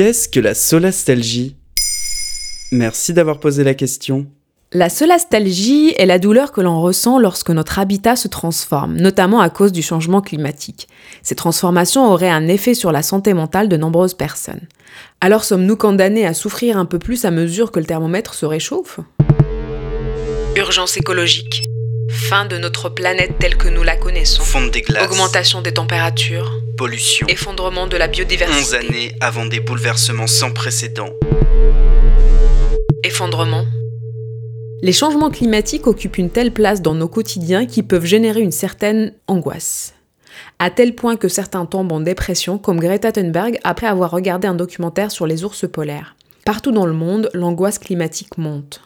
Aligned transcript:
Qu'est-ce 0.00 0.30
que 0.30 0.40
la 0.40 0.54
solastalgie? 0.54 1.56
Merci 2.72 3.12
d'avoir 3.12 3.38
posé 3.38 3.64
la 3.64 3.74
question. 3.74 4.28
La 4.72 4.88
solastalgie 4.88 5.92
est 5.94 6.06
la 6.06 6.18
douleur 6.18 6.52
que 6.52 6.62
l'on 6.62 6.80
ressent 6.80 7.18
lorsque 7.18 7.50
notre 7.50 7.78
habitat 7.78 8.16
se 8.16 8.26
transforme, 8.26 8.96
notamment 8.96 9.42
à 9.42 9.50
cause 9.50 9.72
du 9.72 9.82
changement 9.82 10.22
climatique. 10.22 10.88
Ces 11.22 11.34
transformations 11.34 12.10
auraient 12.10 12.30
un 12.30 12.48
effet 12.48 12.72
sur 12.72 12.92
la 12.92 13.02
santé 13.02 13.34
mentale 13.34 13.68
de 13.68 13.76
nombreuses 13.76 14.14
personnes. 14.14 14.66
Alors 15.20 15.44
sommes-nous 15.44 15.76
condamnés 15.76 16.24
à 16.24 16.32
souffrir 16.32 16.78
un 16.78 16.86
peu 16.86 16.98
plus 16.98 17.26
à 17.26 17.30
mesure 17.30 17.70
que 17.70 17.78
le 17.78 17.84
thermomètre 17.84 18.32
se 18.32 18.46
réchauffe? 18.46 19.00
Urgence 20.56 20.96
écologique. 20.96 21.69
Fin 22.28 22.44
de 22.44 22.58
notre 22.58 22.88
planète 22.90 23.38
telle 23.40 23.56
que 23.56 23.68
nous 23.68 23.82
la 23.82 23.96
connaissons. 23.96 24.42
Fonte 24.44 24.70
des 24.70 24.82
glaces. 24.82 25.10
Augmentation 25.10 25.62
des 25.62 25.72
températures. 25.72 26.52
Pollution. 26.76 27.26
Effondrement 27.28 27.86
de 27.86 27.96
la 27.96 28.06
biodiversité. 28.06 28.60
11 28.60 28.74
années 28.74 29.16
avant 29.20 29.46
des 29.46 29.58
bouleversements 29.58 30.26
sans 30.26 30.52
précédent. 30.52 31.08
Effondrement. 33.02 33.64
Les 34.82 34.92
changements 34.92 35.30
climatiques 35.30 35.86
occupent 35.86 36.18
une 36.18 36.30
telle 36.30 36.52
place 36.52 36.82
dans 36.82 36.94
nos 36.94 37.08
quotidiens 37.08 37.66
qu'ils 37.66 37.86
peuvent 37.86 38.04
générer 38.04 38.40
une 38.40 38.52
certaine 38.52 39.14
angoisse. 39.26 39.94
À 40.58 40.70
tel 40.70 40.94
point 40.94 41.16
que 41.16 41.28
certains 41.28 41.64
tombent 41.64 41.92
en 41.92 42.00
dépression, 42.00 42.58
comme 42.58 42.80
Greta 42.80 43.10
Thunberg 43.12 43.58
après 43.64 43.86
avoir 43.86 44.10
regardé 44.10 44.46
un 44.46 44.54
documentaire 44.54 45.10
sur 45.10 45.26
les 45.26 45.42
ours 45.42 45.66
polaires. 45.70 46.14
Partout 46.44 46.70
dans 46.70 46.86
le 46.86 46.92
monde, 46.92 47.30
l'angoisse 47.34 47.78
climatique 47.78 48.38
monte. 48.38 48.82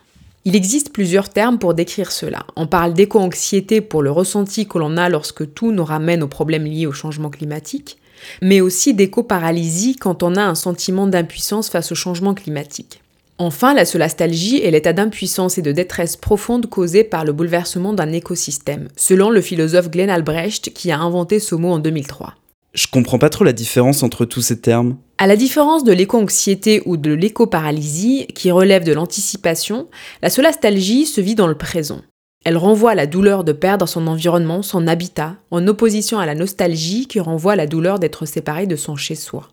Il 0.46 0.54
existe 0.54 0.92
plusieurs 0.92 1.30
termes 1.30 1.58
pour 1.58 1.72
décrire 1.72 2.12
cela. 2.12 2.44
On 2.54 2.66
parle 2.66 2.92
d'éco-anxiété 2.92 3.80
pour 3.80 4.02
le 4.02 4.10
ressenti 4.10 4.68
que 4.68 4.76
l'on 4.76 4.98
a 4.98 5.08
lorsque 5.08 5.54
tout 5.54 5.72
nous 5.72 5.84
ramène 5.84 6.22
aux 6.22 6.28
problèmes 6.28 6.66
liés 6.66 6.86
au 6.86 6.92
changement 6.92 7.30
climatique, 7.30 7.96
mais 8.42 8.60
aussi 8.60 8.92
d'éco-paralysie 8.92 9.96
quand 9.96 10.22
on 10.22 10.36
a 10.36 10.42
un 10.42 10.54
sentiment 10.54 11.06
d'impuissance 11.06 11.70
face 11.70 11.92
au 11.92 11.95
changement 11.95 12.34
climatique. 12.34 13.01
Enfin, 13.38 13.73
la 13.73 13.86
solastalgie 13.86 14.59
est 14.59 14.70
l'état 14.70 14.92
d'impuissance 14.92 15.56
et 15.56 15.62
de 15.62 15.73
détresse 15.73 16.16
profonde 16.16 16.66
causé 16.66 17.04
par 17.04 17.24
le 17.24 17.32
bouleversement 17.32 17.95
d'un 17.95 18.12
écosystème, 18.12 18.88
selon 18.96 19.30
le 19.30 19.40
philosophe 19.40 19.90
Glenn 19.90 20.10
Albrecht 20.10 20.74
qui 20.74 20.92
a 20.92 21.01
inventé 21.01 21.40
ce 21.40 21.54
mot 21.54 21.70
en 21.70 21.79
2003. 21.79 22.34
Je 22.74 22.88
comprends 22.88 23.18
pas 23.20 23.30
trop 23.30 23.44
la 23.44 23.52
différence 23.52 24.02
entre 24.02 24.24
tous 24.24 24.42
ces 24.42 24.60
termes. 24.60 24.98
À 25.18 25.28
la 25.28 25.36
différence 25.36 25.84
de 25.84 25.92
l'éco-anxiété 25.92 26.82
ou 26.86 26.96
de 26.96 27.12
l'éco-paralysie, 27.12 28.26
qui 28.34 28.50
relève 28.50 28.82
de 28.82 28.92
l'anticipation, 28.92 29.88
la 30.22 30.28
solastalgie 30.28 31.06
se 31.06 31.20
vit 31.20 31.36
dans 31.36 31.46
le 31.46 31.56
présent. 31.56 32.02
Elle 32.45 32.56
renvoie 32.56 32.90
à 32.90 32.95
la 32.96 33.06
douleur 33.06 33.45
de 33.45 33.52
perdre 33.52 33.86
son 33.86 34.08
environnement, 34.08 34.62
son 34.62 34.88
habitat, 34.88 35.36
en 35.52 35.66
opposition 35.68 36.18
à 36.18 36.26
la 36.26 36.34
nostalgie 36.34 37.06
qui 37.06 37.20
renvoie 37.20 37.52
à 37.52 37.56
la 37.56 37.68
douleur 37.68 38.00
d'être 38.00 38.26
séparé 38.26 38.66
de 38.66 38.76
son 38.76 38.96
chez-soi. 38.96 39.48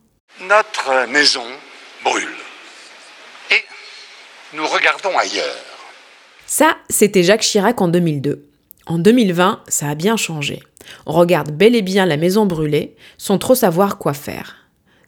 Notre 0.49 1.08
maison 1.11 1.44
brûle. 2.03 2.27
Et 3.52 3.64
nous 4.58 4.66
regardons 4.66 5.16
ailleurs. 5.16 5.55
Ça, 6.47 6.75
c'était 6.89 7.23
Jacques 7.23 7.42
Chirac 7.42 7.80
en 7.81 7.88
2002. 7.88 8.47
En 8.88 8.97
2020, 8.97 9.61
ça 9.67 9.89
a 9.89 9.95
bien 9.95 10.17
changé. 10.17 10.64
On 11.06 11.14
regarde 11.14 11.52
bel 11.52 11.75
et 11.75 11.81
bien 11.81 12.06
la 12.06 12.17
maison 12.17 12.45
brûlée 12.45 12.95
sans 13.17 13.38
trop 13.38 13.56
savoir 13.56 13.97
quoi 13.97 14.14
faire. 14.14 14.56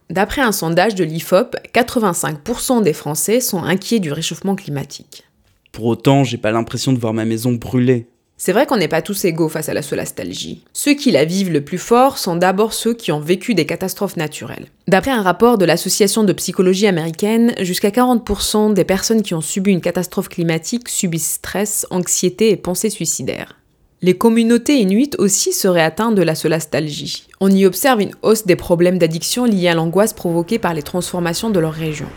D'après 0.10 0.42
un 0.42 0.52
sondage 0.52 0.96
de 0.96 1.04
l'IFOP, 1.04 1.56
85% 1.74 2.84
des 2.84 2.94
Français 2.94 3.40
sont 3.40 3.64
inquiets 3.64 4.00
du 4.00 4.12
réchauffement 4.12 4.56
climatique. 4.56 5.24
Pour 5.72 5.86
autant, 5.86 6.24
j'ai 6.24 6.38
pas 6.38 6.52
l'impression 6.52 6.94
de 6.94 7.00
voir 7.00 7.14
ma 7.14 7.26
maison 7.26 7.54
brûler. 7.54 8.08
C'est 8.38 8.52
vrai 8.52 8.66
qu'on 8.66 8.78
n'est 8.78 8.88
pas 8.88 9.02
tous 9.02 9.26
égaux 9.26 9.48
face 9.48 9.70
à 9.70 9.74
la 9.74 9.82
solastalgie. 9.82 10.66
Ceux 10.74 10.96
qui 10.96 11.12
la 11.12 11.24
vivent 11.24 11.52
le 11.52 11.64
plus 11.64 11.78
fort 11.78 12.18
sont 12.18 12.36
d'abord 12.36 12.74
ceux 12.74 12.94
qui 12.94 13.12
ont 13.12 13.20
vécu 13.20 13.56
des 13.56 13.66
catastrophes 13.66 14.18
naturelles. 14.18 14.68
D'après 14.88 15.12
un 15.12 15.22
rapport 15.22 15.58
de 15.58 15.66
l'Association 15.66 16.24
de 16.24 16.34
psychologie 16.34 16.88
américaine, 16.88 17.54
jusqu'à 17.62 17.90
40% 17.90 18.74
des 18.74 18.84
personnes 18.84 19.22
qui 19.22 19.34
ont 19.34 19.42
subi 19.42 19.72
une 19.72 19.82
catastrophe 19.82 20.30
climatique 20.30 20.90
subissent 20.90 21.36
stress, 21.36 21.88
anxiété 21.90 22.50
et 22.50 22.58
pensées 22.58 22.90
suicidaires. 22.90 23.56
Les 24.04 24.16
communautés 24.16 24.80
inuites 24.80 25.16
aussi 25.18 25.54
seraient 25.54 25.82
atteintes 25.82 26.16
de 26.16 26.24
la 26.24 26.36
solastalgie. 26.36 27.26
On 27.40 27.50
y 27.50 27.66
observe 27.66 28.02
une 28.02 28.12
hausse 28.22 28.46
des 28.46 28.58
problèmes 28.58 28.98
d'addiction 28.98 29.46
liés 29.46 29.70
à 29.70 29.76
l'angoisse 29.76 30.12
provoquée 30.12 30.60
par 30.60 30.74
les 30.74 30.82
transformations 30.82 31.50
de 31.50 31.60
leur 31.62 31.72
région. 31.72 32.08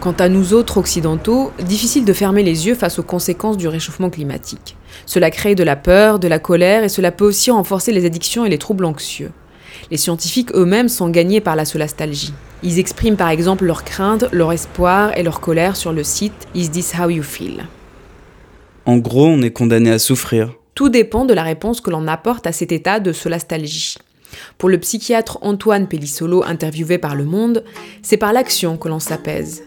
Quant 0.00 0.12
à 0.12 0.28
nous 0.28 0.52
autres 0.52 0.76
occidentaux, 0.76 1.50
difficile 1.60 2.04
de 2.04 2.12
fermer 2.12 2.42
les 2.42 2.66
yeux 2.66 2.74
face 2.74 2.98
aux 2.98 3.02
conséquences 3.02 3.56
du 3.56 3.68
réchauffement 3.68 4.10
climatique. 4.10 4.76
Cela 5.06 5.30
crée 5.30 5.54
de 5.54 5.64
la 5.64 5.76
peur, 5.76 6.18
de 6.18 6.28
la 6.28 6.38
colère 6.38 6.84
et 6.84 6.90
cela 6.90 7.10
peut 7.10 7.24
aussi 7.24 7.50
renforcer 7.50 7.92
les 7.92 8.04
addictions 8.04 8.44
et 8.44 8.50
les 8.50 8.58
troubles 8.58 8.84
anxieux. 8.84 9.30
Les 9.90 9.96
scientifiques 9.96 10.52
eux-mêmes 10.52 10.90
sont 10.90 11.08
gagnés 11.08 11.40
par 11.40 11.56
la 11.56 11.64
solastalgie. 11.64 12.34
Ils 12.62 12.78
expriment 12.78 13.16
par 13.16 13.30
exemple 13.30 13.64
leurs 13.64 13.84
craintes, 13.84 14.26
leur 14.30 14.52
espoir 14.52 15.16
et 15.16 15.22
leur 15.22 15.40
colère 15.40 15.74
sur 15.74 15.94
le 15.94 16.04
site 16.04 16.48
Is 16.54 16.68
This 16.68 16.92
How 16.98 17.08
You 17.08 17.22
Feel? 17.22 17.64
En 18.88 18.96
gros, 18.96 19.26
on 19.26 19.42
est 19.42 19.50
condamné 19.50 19.90
à 19.90 19.98
souffrir. 19.98 20.54
Tout 20.74 20.88
dépend 20.88 21.26
de 21.26 21.34
la 21.34 21.42
réponse 21.42 21.82
que 21.82 21.90
l'on 21.90 22.08
apporte 22.08 22.46
à 22.46 22.52
cet 22.52 22.72
état 22.72 23.00
de 23.00 23.12
solastalgie. 23.12 23.98
Pour 24.56 24.70
le 24.70 24.78
psychiatre 24.78 25.36
Antoine 25.42 25.88
Pellissolo 25.88 26.42
interviewé 26.42 26.96
par 26.96 27.14
Le 27.14 27.26
Monde, 27.26 27.64
c'est 28.00 28.16
par 28.16 28.32
l'action 28.32 28.78
que 28.78 28.88
l'on 28.88 28.98
s'apaise. 28.98 29.64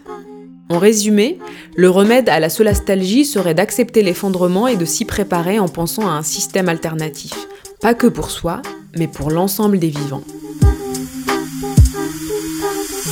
En 0.70 0.80
résumé, 0.80 1.38
le 1.76 1.88
remède 1.88 2.28
à 2.28 2.40
la 2.40 2.48
solastalgie 2.48 3.24
serait 3.24 3.54
d'accepter 3.54 4.02
l'effondrement 4.02 4.66
et 4.66 4.74
de 4.74 4.84
s'y 4.84 5.04
préparer 5.04 5.60
en 5.60 5.68
pensant 5.68 6.08
à 6.08 6.14
un 6.14 6.24
système 6.24 6.68
alternatif. 6.68 7.46
Pas 7.80 7.94
que 7.94 8.08
pour 8.08 8.28
soi, 8.28 8.60
mais 8.98 9.06
pour 9.06 9.30
l'ensemble 9.30 9.78
des 9.78 9.90
vivants. 9.90 10.24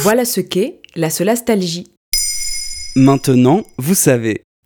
Voilà 0.03 0.25
ce 0.25 0.41
qu'est 0.41 0.81
la 0.97 1.09
solastalgie. 1.09 1.87
Maintenant, 2.97 3.63
vous 3.79 3.95
savez. 3.95 4.43